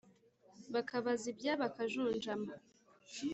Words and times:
Bakabazibya 0.73 1.51
bakajunjama 1.61 2.53